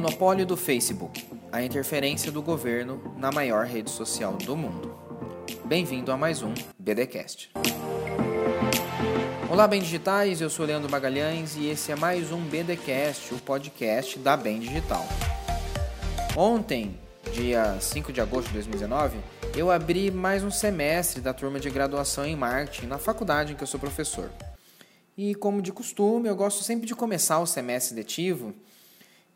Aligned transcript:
Monopólio 0.00 0.46
do 0.46 0.56
Facebook 0.56 1.28
a 1.52 1.62
interferência 1.62 2.32
do 2.32 2.40
governo 2.40 3.14
na 3.18 3.30
maior 3.30 3.66
rede 3.66 3.90
social 3.90 4.32
do 4.32 4.56
mundo. 4.56 4.94
Bem-vindo 5.66 6.10
a 6.10 6.16
mais 6.16 6.42
um 6.42 6.54
BDcast. 6.78 7.52
Olá, 9.50 9.68
bem 9.68 9.82
digitais, 9.82 10.40
eu 10.40 10.48
sou 10.48 10.64
Leandro 10.64 10.90
Magalhães 10.90 11.54
e 11.54 11.68
esse 11.68 11.92
é 11.92 11.96
mais 11.96 12.32
um 12.32 12.40
BDcast, 12.40 13.34
o 13.34 13.38
podcast 13.40 14.18
da 14.18 14.38
Bem 14.38 14.58
Digital. 14.58 15.06
Ontem, 16.34 16.98
dia 17.34 17.78
5 17.78 18.10
de 18.10 18.22
agosto 18.22 18.46
de 18.46 18.54
2019, 18.54 19.18
eu 19.54 19.70
abri 19.70 20.10
mais 20.10 20.42
um 20.42 20.50
semestre 20.50 21.20
da 21.20 21.34
turma 21.34 21.60
de 21.60 21.68
graduação 21.68 22.24
em 22.24 22.34
marketing 22.34 22.86
na 22.86 22.96
faculdade 22.96 23.52
em 23.52 23.54
que 23.54 23.62
eu 23.62 23.68
sou 23.68 23.78
professor. 23.78 24.30
E 25.14 25.34
como 25.34 25.60
de 25.60 25.70
costume, 25.72 26.26
eu 26.26 26.34
gosto 26.34 26.64
sempre 26.64 26.86
de 26.86 26.94
começar 26.94 27.38
o 27.38 27.46
semestre 27.46 27.94
letivo 27.94 28.54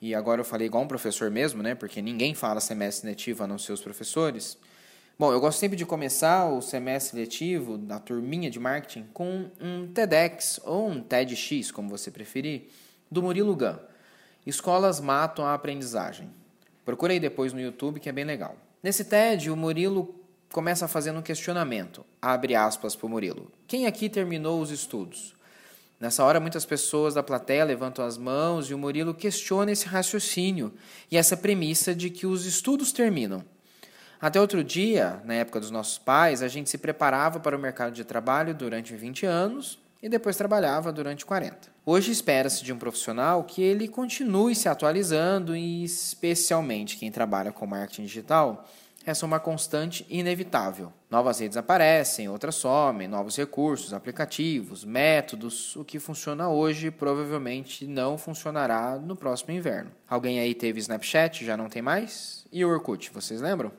e 0.00 0.14
agora 0.14 0.40
eu 0.40 0.44
falei 0.44 0.66
igual 0.66 0.82
um 0.82 0.88
professor 0.88 1.30
mesmo, 1.30 1.62
né? 1.62 1.74
Porque 1.74 2.00
ninguém 2.00 2.34
fala 2.34 2.60
semestre 2.60 3.08
letivo 3.08 3.44
a 3.44 3.46
não 3.46 3.58
ser 3.58 3.72
os 3.72 3.82
professores. 3.82 4.56
Bom, 5.18 5.32
eu 5.32 5.40
gosto 5.40 5.58
sempre 5.58 5.76
de 5.76 5.84
começar 5.84 6.46
o 6.46 6.62
semestre 6.62 7.20
letivo 7.20 7.76
da 7.76 7.98
turminha 7.98 8.50
de 8.50 8.58
marketing 8.58 9.06
com 9.12 9.50
um 9.60 9.86
TEDx 9.86 10.58
ou 10.64 10.88
um 10.88 11.02
TEDx, 11.02 11.70
como 11.70 11.90
você 11.90 12.10
preferir, 12.10 12.68
do 13.10 13.22
Murilo 13.22 13.54
Gun. 13.54 13.76
Escolas 14.46 14.98
matam 14.98 15.44
a 15.44 15.52
aprendizagem. 15.52 16.30
Procurei 16.86 17.20
depois 17.20 17.52
no 17.52 17.60
YouTube 17.60 18.00
que 18.00 18.08
é 18.08 18.12
bem 18.12 18.24
legal. 18.24 18.56
Nesse 18.82 19.04
TED, 19.04 19.50
o 19.50 19.56
Murilo 19.56 20.14
começa 20.50 20.88
fazendo 20.88 21.18
um 21.18 21.22
questionamento. 21.22 22.04
Abre 22.22 22.54
aspas 22.54 22.96
para 22.96 23.06
o 23.06 23.10
Murilo. 23.10 23.52
Quem 23.66 23.86
aqui 23.86 24.08
terminou 24.08 24.62
os 24.62 24.70
estudos? 24.70 25.34
Nessa 26.00 26.24
hora, 26.24 26.40
muitas 26.40 26.64
pessoas 26.64 27.12
da 27.12 27.22
plateia 27.22 27.62
levantam 27.62 28.02
as 28.02 28.16
mãos 28.16 28.70
e 28.70 28.74
o 28.74 28.78
Murilo 28.78 29.12
questiona 29.12 29.70
esse 29.70 29.86
raciocínio 29.86 30.72
e 31.10 31.18
essa 31.18 31.36
premissa 31.36 31.94
de 31.94 32.08
que 32.08 32.26
os 32.26 32.46
estudos 32.46 32.90
terminam. 32.90 33.44
Até 34.18 34.40
outro 34.40 34.64
dia, 34.64 35.20
na 35.26 35.34
época 35.34 35.60
dos 35.60 35.70
nossos 35.70 35.98
pais, 35.98 36.42
a 36.42 36.48
gente 36.48 36.70
se 36.70 36.78
preparava 36.78 37.38
para 37.38 37.54
o 37.54 37.60
mercado 37.60 37.92
de 37.92 38.02
trabalho 38.02 38.54
durante 38.54 38.96
20 38.96 39.26
anos 39.26 39.78
e 40.02 40.08
depois 40.08 40.36
trabalhava 40.36 40.90
durante 40.90 41.26
40. 41.26 41.68
Hoje 41.84 42.10
espera-se 42.10 42.64
de 42.64 42.72
um 42.72 42.78
profissional 42.78 43.44
que 43.44 43.60
ele 43.60 43.86
continue 43.86 44.54
se 44.54 44.70
atualizando 44.70 45.54
e, 45.54 45.84
especialmente 45.84 46.96
quem 46.96 47.12
trabalha 47.12 47.52
com 47.52 47.66
marketing 47.66 48.04
digital, 48.04 48.66
essa 49.10 49.24
é 49.24 49.26
uma 49.26 49.40
constante 49.40 50.06
inevitável. 50.08 50.92
Novas 51.10 51.40
redes 51.40 51.56
aparecem, 51.56 52.28
outras 52.28 52.54
somem, 52.54 53.08
novos 53.08 53.36
recursos, 53.36 53.92
aplicativos, 53.92 54.84
métodos. 54.84 55.76
O 55.76 55.84
que 55.84 55.98
funciona 55.98 56.48
hoje 56.48 56.90
provavelmente 56.90 57.86
não 57.86 58.16
funcionará 58.16 58.96
no 58.96 59.16
próximo 59.16 59.52
inverno. 59.52 59.90
Alguém 60.08 60.40
aí 60.40 60.54
teve 60.54 60.80
Snapchat, 60.80 61.44
já 61.44 61.56
não 61.56 61.68
tem 61.68 61.82
mais? 61.82 62.46
E 62.52 62.64
o 62.64 62.70
Orkut, 62.70 63.10
vocês 63.12 63.40
lembram? 63.40 63.72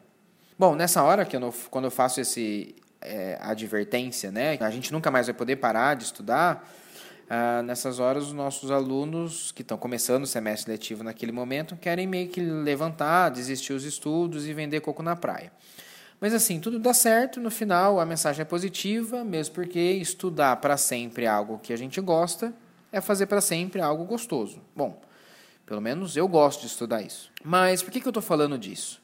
Bom, 0.59 0.75
nessa 0.75 1.01
hora 1.01 1.25
que 1.25 1.35
eu 1.35 1.39
não, 1.39 1.51
quando 1.69 1.85
eu 1.85 1.91
faço 1.91 2.21
esse 2.21 2.75
é, 3.01 3.37
advertência, 3.41 4.31
né, 4.31 4.57
a 4.59 4.69
gente 4.69 4.91
nunca 4.91 5.09
mais 5.09 5.27
vai 5.27 5.33
poder 5.33 5.55
parar 5.55 5.95
de 5.95 6.03
estudar. 6.03 6.69
Ah, 7.33 7.63
nessas 7.63 7.97
horas, 7.97 8.25
os 8.25 8.33
nossos 8.33 8.69
alunos 8.71 9.53
que 9.53 9.61
estão 9.61 9.77
começando 9.77 10.23
o 10.23 10.27
semestre 10.27 10.69
letivo 10.69 11.01
naquele 11.01 11.31
momento 11.31 11.77
querem 11.77 12.05
meio 12.05 12.27
que 12.27 12.41
levantar, 12.41 13.29
desistir 13.29 13.71
os 13.71 13.85
estudos 13.85 14.45
e 14.45 14.53
vender 14.53 14.81
coco 14.81 15.01
na 15.01 15.15
praia. 15.15 15.49
Mas 16.19 16.33
assim, 16.33 16.59
tudo 16.59 16.77
dá 16.77 16.93
certo, 16.93 17.39
no 17.39 17.49
final 17.49 18.01
a 18.01 18.05
mensagem 18.05 18.41
é 18.41 18.45
positiva, 18.45 19.23
mesmo 19.23 19.55
porque 19.55 19.79
estudar 19.79 20.57
para 20.57 20.75
sempre 20.75 21.25
algo 21.25 21.57
que 21.59 21.71
a 21.71 21.77
gente 21.77 22.01
gosta 22.01 22.53
é 22.91 22.99
fazer 22.99 23.27
para 23.27 23.39
sempre 23.39 23.79
algo 23.79 24.03
gostoso. 24.03 24.59
Bom, 24.75 25.01
pelo 25.65 25.79
menos 25.79 26.17
eu 26.17 26.27
gosto 26.27 26.59
de 26.59 26.67
estudar 26.67 27.01
isso. 27.01 27.31
Mas 27.45 27.81
por 27.81 27.91
que, 27.91 28.01
que 28.01 28.07
eu 28.07 28.09
estou 28.09 28.21
falando 28.21 28.57
disso? 28.57 29.01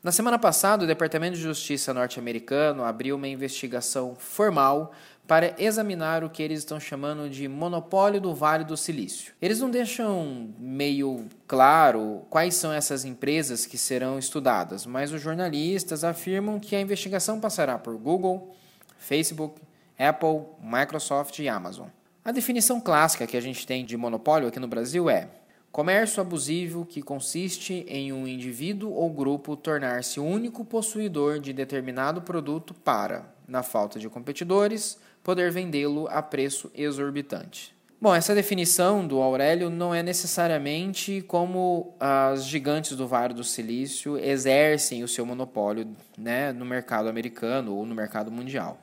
Na 0.00 0.12
semana 0.12 0.38
passada, 0.38 0.84
o 0.84 0.86
Departamento 0.86 1.36
de 1.36 1.42
Justiça 1.42 1.92
norte-americano 1.92 2.84
abriu 2.84 3.16
uma 3.16 3.26
investigação 3.26 4.14
formal 4.14 4.94
para 5.28 5.54
examinar 5.58 6.24
o 6.24 6.30
que 6.30 6.42
eles 6.42 6.60
estão 6.60 6.80
chamando 6.80 7.28
de 7.28 7.46
monopólio 7.46 8.18
do 8.18 8.34
Vale 8.34 8.64
do 8.64 8.78
Silício. 8.78 9.34
Eles 9.42 9.60
não 9.60 9.70
deixam 9.70 10.54
meio 10.58 11.26
claro 11.46 12.22
quais 12.30 12.54
são 12.54 12.72
essas 12.72 13.04
empresas 13.04 13.66
que 13.66 13.76
serão 13.76 14.18
estudadas, 14.18 14.86
mas 14.86 15.12
os 15.12 15.20
jornalistas 15.20 16.02
afirmam 16.02 16.58
que 16.58 16.74
a 16.74 16.80
investigação 16.80 17.38
passará 17.38 17.78
por 17.78 17.94
Google, 17.98 18.56
Facebook, 18.98 19.60
Apple, 19.98 20.46
Microsoft 20.62 21.38
e 21.40 21.48
Amazon. 21.48 21.88
A 22.24 22.32
definição 22.32 22.80
clássica 22.80 23.26
que 23.26 23.36
a 23.36 23.42
gente 23.42 23.66
tem 23.66 23.84
de 23.84 23.98
monopólio 23.98 24.48
aqui 24.48 24.58
no 24.58 24.66
Brasil 24.66 25.10
é 25.10 25.28
comércio 25.70 26.20
abusivo 26.20 26.84
que 26.84 27.02
consiste 27.02 27.84
em 27.88 28.12
um 28.12 28.26
indivíduo 28.26 28.92
ou 28.92 29.10
grupo 29.10 29.56
tornar-se 29.56 30.20
único 30.20 30.64
possuidor 30.64 31.38
de 31.38 31.52
determinado 31.52 32.22
produto 32.22 32.74
para, 32.74 33.32
na 33.46 33.62
falta 33.62 33.98
de 33.98 34.08
competidores, 34.08 34.98
poder 35.22 35.50
vendê-lo 35.50 36.08
a 36.08 36.22
preço 36.22 36.70
exorbitante. 36.74 37.76
Bom, 38.00 38.14
essa 38.14 38.32
definição 38.32 39.04
do 39.04 39.20
Aurélio 39.20 39.68
não 39.68 39.92
é 39.92 40.04
necessariamente 40.04 41.20
como 41.26 41.96
as 41.98 42.44
gigantes 42.44 42.96
do 42.96 43.08
Vale 43.08 43.34
do 43.34 43.42
Silício 43.42 44.16
exercem 44.16 45.02
o 45.02 45.08
seu 45.08 45.26
monopólio 45.26 45.88
né, 46.16 46.52
no 46.52 46.64
mercado 46.64 47.08
americano 47.08 47.74
ou 47.74 47.84
no 47.84 47.96
mercado 47.96 48.30
mundial. 48.30 48.78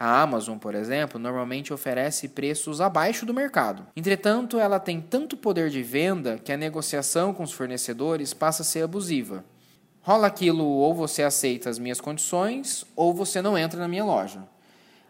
A 0.00 0.22
Amazon, 0.22 0.56
por 0.56 0.74
exemplo, 0.74 1.20
normalmente 1.20 1.74
oferece 1.74 2.26
preços 2.26 2.80
abaixo 2.80 3.26
do 3.26 3.34
mercado. 3.34 3.86
Entretanto, 3.94 4.58
ela 4.58 4.80
tem 4.80 4.98
tanto 4.98 5.36
poder 5.36 5.68
de 5.68 5.82
venda 5.82 6.38
que 6.38 6.50
a 6.50 6.56
negociação 6.56 7.34
com 7.34 7.42
os 7.42 7.52
fornecedores 7.52 8.32
passa 8.32 8.62
a 8.62 8.64
ser 8.64 8.82
abusiva. 8.82 9.44
Rola 10.00 10.26
aquilo 10.26 10.64
ou 10.64 10.94
você 10.94 11.22
aceita 11.22 11.68
as 11.68 11.78
minhas 11.78 12.00
condições 12.00 12.86
ou 12.96 13.12
você 13.12 13.42
não 13.42 13.58
entra 13.58 13.78
na 13.78 13.86
minha 13.86 14.02
loja. 14.02 14.42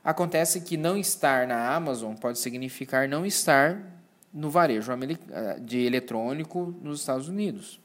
Acontece 0.02 0.62
que 0.62 0.76
não 0.76 0.96
estar 0.96 1.46
na 1.46 1.72
Amazon 1.72 2.16
pode 2.16 2.40
significar 2.40 3.08
não 3.08 3.24
estar 3.24 3.80
no 4.34 4.50
varejo 4.50 4.90
eh, 4.90 5.60
de 5.60 5.86
eletrônico 5.86 6.74
nos 6.82 6.98
Estados 6.98 7.28
Unidos. 7.28 7.78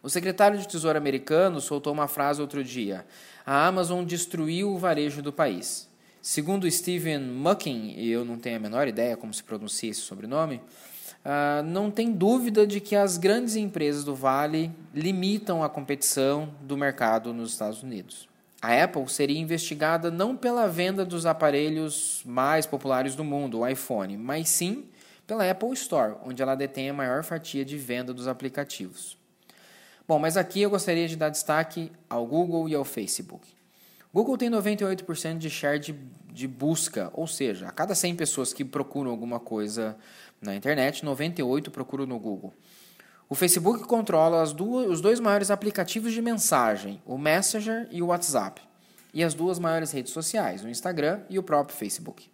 O 0.00 0.08
secretário 0.08 0.56
de 0.56 0.68
Tesouro 0.68 0.96
americano 0.96 1.60
soltou 1.60 1.92
uma 1.92 2.06
frase 2.06 2.40
outro 2.40 2.62
dia: 2.62 3.04
a 3.44 3.66
Amazon 3.66 4.04
destruiu 4.04 4.72
o 4.72 4.78
varejo 4.78 5.20
do 5.22 5.32
país. 5.32 5.90
Segundo 6.22 6.70
Stephen 6.70 7.18
Mucking, 7.18 7.94
e 7.96 8.08
eu 8.08 8.24
não 8.24 8.38
tenho 8.38 8.56
a 8.56 8.60
menor 8.60 8.86
ideia 8.86 9.16
como 9.16 9.34
se 9.34 9.42
pronuncia 9.42 9.90
esse 9.90 10.02
sobrenome, 10.02 10.60
uh, 11.24 11.64
não 11.64 11.90
tem 11.90 12.12
dúvida 12.12 12.64
de 12.64 12.80
que 12.80 12.94
as 12.94 13.18
grandes 13.18 13.56
empresas 13.56 14.04
do 14.04 14.14
Vale 14.14 14.70
limitam 14.94 15.64
a 15.64 15.68
competição 15.68 16.54
do 16.60 16.76
mercado 16.76 17.34
nos 17.34 17.50
Estados 17.50 17.82
Unidos. 17.82 18.28
A 18.62 18.84
Apple 18.84 19.08
seria 19.08 19.40
investigada 19.40 20.12
não 20.12 20.36
pela 20.36 20.68
venda 20.68 21.04
dos 21.04 21.26
aparelhos 21.26 22.22
mais 22.24 22.66
populares 22.66 23.16
do 23.16 23.24
mundo, 23.24 23.58
o 23.58 23.66
iPhone, 23.66 24.16
mas 24.16 24.48
sim 24.48 24.84
pela 25.26 25.50
Apple 25.50 25.72
Store, 25.72 26.14
onde 26.24 26.40
ela 26.40 26.54
detém 26.54 26.88
a 26.88 26.94
maior 26.94 27.24
fatia 27.24 27.64
de 27.64 27.76
venda 27.76 28.14
dos 28.14 28.28
aplicativos. 28.28 29.18
Bom, 30.06 30.20
mas 30.20 30.36
aqui 30.36 30.62
eu 30.62 30.70
gostaria 30.70 31.08
de 31.08 31.16
dar 31.16 31.30
destaque 31.30 31.90
ao 32.08 32.24
Google 32.24 32.68
e 32.68 32.76
ao 32.76 32.84
Facebook. 32.84 33.44
Google 34.12 34.36
tem 34.36 34.50
98% 34.50 35.38
de 35.38 35.48
share 35.48 35.78
de, 35.78 35.94
de 36.30 36.46
busca, 36.46 37.10
ou 37.14 37.26
seja, 37.26 37.68
a 37.68 37.70
cada 37.70 37.94
100 37.94 38.14
pessoas 38.14 38.52
que 38.52 38.64
procuram 38.64 39.10
alguma 39.10 39.40
coisa 39.40 39.96
na 40.40 40.54
internet, 40.54 41.04
98 41.04 41.70
procuram 41.70 42.04
no 42.04 42.18
Google. 42.18 42.52
O 43.26 43.34
Facebook 43.34 43.84
controla 43.84 44.44
duas, 44.52 44.90
os 44.90 45.00
dois 45.00 45.18
maiores 45.18 45.50
aplicativos 45.50 46.12
de 46.12 46.20
mensagem, 46.20 47.00
o 47.06 47.16
Messenger 47.16 47.88
e 47.90 48.02
o 48.02 48.08
WhatsApp, 48.08 48.60
e 49.14 49.24
as 49.24 49.32
duas 49.32 49.58
maiores 49.58 49.90
redes 49.92 50.12
sociais, 50.12 50.62
o 50.62 50.68
Instagram 50.68 51.22
e 51.30 51.38
o 51.38 51.42
próprio 51.42 51.74
Facebook. 51.74 52.30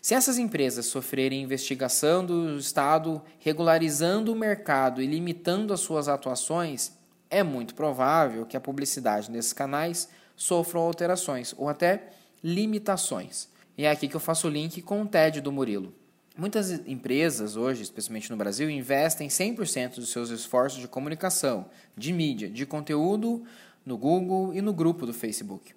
Se 0.00 0.14
essas 0.14 0.38
empresas 0.38 0.86
sofrerem 0.86 1.42
investigação 1.42 2.24
do 2.24 2.56
Estado 2.58 3.20
regularizando 3.40 4.32
o 4.32 4.36
mercado 4.36 5.02
e 5.02 5.06
limitando 5.06 5.72
as 5.72 5.80
suas 5.80 6.06
atuações, 6.06 6.92
é 7.28 7.42
muito 7.42 7.74
provável 7.74 8.46
que 8.46 8.56
a 8.56 8.60
publicidade 8.60 9.30
nesses 9.30 9.52
canais 9.52 10.08
sofra 10.42 10.80
alterações 10.80 11.54
ou 11.56 11.68
até 11.68 12.08
limitações. 12.42 13.48
E 13.78 13.84
é 13.84 13.90
aqui 13.90 14.08
que 14.08 14.16
eu 14.16 14.20
faço 14.20 14.48
o 14.48 14.50
link 14.50 14.82
com 14.82 15.02
o 15.02 15.06
TED 15.06 15.40
do 15.40 15.52
Murilo. 15.52 15.94
Muitas 16.36 16.72
empresas 16.86 17.56
hoje, 17.56 17.82
especialmente 17.82 18.28
no 18.28 18.36
Brasil, 18.36 18.68
investem 18.68 19.28
100% 19.28 19.96
dos 19.96 20.10
seus 20.10 20.30
esforços 20.30 20.80
de 20.80 20.88
comunicação, 20.88 21.66
de 21.96 22.12
mídia, 22.12 22.48
de 22.48 22.66
conteúdo 22.66 23.44
no 23.86 23.96
Google 23.96 24.52
e 24.52 24.60
no 24.60 24.72
grupo 24.72 25.06
do 25.06 25.14
Facebook. 25.14 25.74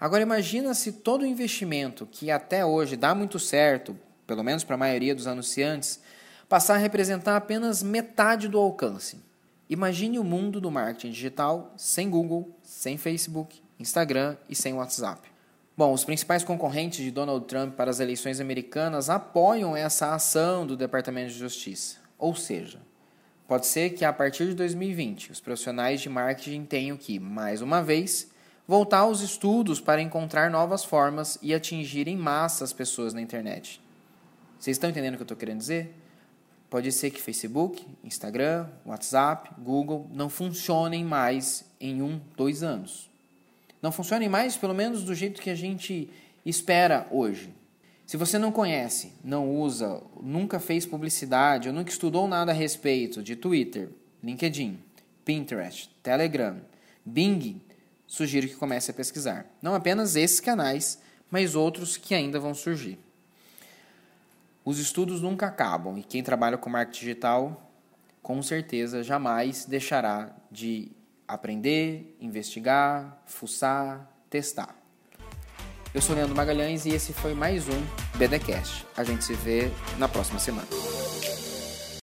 Agora 0.00 0.22
imagina 0.22 0.74
se 0.74 0.90
todo 0.90 1.22
o 1.22 1.26
investimento 1.26 2.04
que 2.04 2.32
até 2.32 2.66
hoje 2.66 2.96
dá 2.96 3.14
muito 3.14 3.38
certo, 3.38 3.96
pelo 4.26 4.42
menos 4.42 4.64
para 4.64 4.74
a 4.74 4.78
maioria 4.78 5.14
dos 5.14 5.28
anunciantes, 5.28 6.00
passar 6.48 6.74
a 6.74 6.78
representar 6.78 7.36
apenas 7.36 7.80
metade 7.80 8.48
do 8.48 8.58
alcance. 8.58 9.18
Imagine 9.70 10.18
o 10.18 10.24
mundo 10.24 10.60
do 10.60 10.70
marketing 10.70 11.10
digital 11.10 11.72
sem 11.76 12.10
Google, 12.10 12.58
sem 12.62 12.98
Facebook, 12.98 13.62
Instagram 13.78 14.36
e 14.48 14.54
sem 14.54 14.74
WhatsApp. 14.74 15.28
Bom, 15.76 15.92
os 15.92 16.04
principais 16.04 16.44
concorrentes 16.44 17.04
de 17.04 17.10
Donald 17.10 17.46
Trump 17.46 17.74
para 17.74 17.90
as 17.90 18.00
eleições 18.00 18.40
americanas 18.40 19.10
apoiam 19.10 19.76
essa 19.76 20.14
ação 20.14 20.66
do 20.66 20.76
Departamento 20.76 21.32
de 21.32 21.38
Justiça. 21.38 21.98
Ou 22.18 22.34
seja, 22.34 22.80
Pode 23.46 23.66
ser 23.66 23.90
que 23.90 24.06
a 24.06 24.12
partir 24.12 24.46
de 24.46 24.54
2020 24.54 25.32
os 25.32 25.40
profissionais 25.40 26.00
de 26.00 26.08
marketing 26.08 26.64
tenham 26.64 26.96
que, 26.96 27.18
mais 27.18 27.60
uma 27.60 27.82
vez, 27.82 28.30
voltar 28.66 29.00
aos 29.00 29.20
estudos 29.20 29.80
para 29.80 30.00
encontrar 30.00 30.50
novas 30.50 30.82
formas 30.82 31.38
e 31.42 31.52
atingir 31.52 32.08
em 32.08 32.16
massa 32.16 32.64
as 32.64 32.72
pessoas 32.72 33.12
na 33.12 33.20
internet. 33.20 33.82
Vocês 34.58 34.76
estão 34.76 34.88
entendendo 34.88 35.14
o 35.14 35.16
que 35.18 35.22
eu 35.22 35.26
estou 35.26 35.36
querendo 35.36 35.58
dizer? 35.58 35.94
Pode 36.70 36.90
ser 36.90 37.10
que 37.10 37.20
Facebook, 37.20 37.86
Instagram, 38.02 38.66
WhatsApp, 38.86 39.50
Google 39.60 40.10
não 40.10 40.30
funcionem 40.30 41.04
mais 41.04 41.66
em 41.78 42.00
um, 42.00 42.18
dois 42.34 42.62
anos. 42.62 43.10
Não 43.84 43.92
funcionem 43.92 44.30
mais, 44.30 44.56
pelo 44.56 44.72
menos 44.72 45.04
do 45.04 45.14
jeito 45.14 45.42
que 45.42 45.50
a 45.50 45.54
gente 45.54 46.08
espera 46.42 47.06
hoje. 47.10 47.54
Se 48.06 48.16
você 48.16 48.38
não 48.38 48.50
conhece, 48.50 49.12
não 49.22 49.54
usa, 49.54 50.02
nunca 50.22 50.58
fez 50.58 50.86
publicidade 50.86 51.68
ou 51.68 51.74
nunca 51.74 51.90
estudou 51.90 52.26
nada 52.26 52.50
a 52.50 52.54
respeito 52.54 53.22
de 53.22 53.36
Twitter, 53.36 53.90
LinkedIn, 54.22 54.78
Pinterest, 55.22 55.90
Telegram, 56.02 56.62
Bing, 57.04 57.60
sugiro 58.06 58.48
que 58.48 58.54
comece 58.54 58.90
a 58.90 58.94
pesquisar. 58.94 59.44
Não 59.60 59.74
apenas 59.74 60.16
esses 60.16 60.40
canais, 60.40 60.98
mas 61.30 61.54
outros 61.54 61.98
que 61.98 62.14
ainda 62.14 62.40
vão 62.40 62.54
surgir. 62.54 62.98
Os 64.64 64.78
estudos 64.78 65.20
nunca 65.20 65.46
acabam 65.46 65.98
e 65.98 66.02
quem 66.02 66.22
trabalha 66.22 66.56
com 66.56 66.70
marketing 66.70 67.00
digital, 67.00 67.70
com 68.22 68.42
certeza, 68.42 69.02
jamais 69.02 69.66
deixará 69.66 70.34
de 70.50 70.90
aprender, 71.26 72.16
investigar, 72.20 73.22
fuçar, 73.26 74.10
testar. 74.28 74.74
Eu 75.94 76.02
sou 76.02 76.16
Leandro 76.16 76.34
Magalhães 76.34 76.86
e 76.86 76.90
esse 76.90 77.12
foi 77.12 77.34
mais 77.34 77.68
um 77.68 78.18
BDcast. 78.18 78.84
A 78.96 79.04
gente 79.04 79.24
se 79.24 79.34
vê 79.34 79.70
na 79.96 80.08
próxima 80.08 80.40
semana. 80.40 80.66